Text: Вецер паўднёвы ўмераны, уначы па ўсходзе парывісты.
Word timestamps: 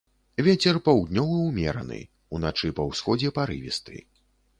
Вецер 0.45 0.77
паўднёвы 0.87 1.35
ўмераны, 1.49 1.99
уначы 2.37 2.71
па 2.79 2.87
ўсходзе 2.93 3.29
парывісты. 3.37 3.95